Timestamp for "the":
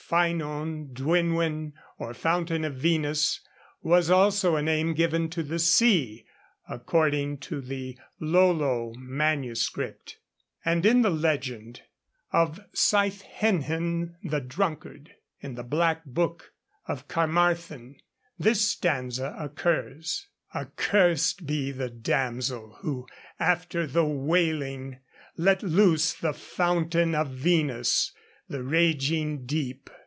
5.41-5.57, 7.61-7.97, 11.01-11.09, 14.21-14.41, 15.55-15.63, 21.71-21.89, 23.87-24.03, 26.13-26.33, 28.49-28.61